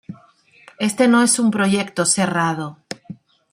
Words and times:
Este 0.79 1.07
no 1.07 1.21
es 1.21 1.37
un 1.37 1.51
proyecto 1.51 2.05
cerrado. 2.07 2.79